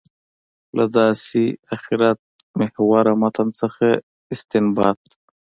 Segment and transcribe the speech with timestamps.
[0.77, 1.43] له داسې
[1.75, 2.19] آخرت
[2.59, 3.87] محوره متن څخه
[4.33, 5.15] استنباط ده.